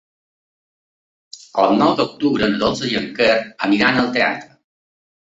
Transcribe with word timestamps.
El 1.63 1.67
nou 1.81 1.91
d'octubre 1.99 2.47
na 2.53 2.61
Dolça 2.63 2.89
i 2.93 2.97
en 3.01 3.05
Quer 3.19 3.35
aniran 3.67 4.01
al 4.05 4.09
teatre. 4.17 4.49